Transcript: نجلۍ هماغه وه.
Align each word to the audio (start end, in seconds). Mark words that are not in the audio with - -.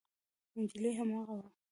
نجلۍ 0.57 0.91
هماغه 0.99 1.33
وه. 1.39 1.47